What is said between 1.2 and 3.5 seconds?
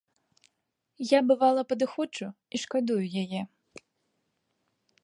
бывала, падыходжу і шкадую яе.